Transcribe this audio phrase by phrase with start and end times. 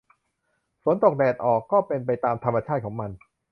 [0.83, 3.11] ฝนตกแดดออกก็เป็นไปตามธรรมชาติของมัน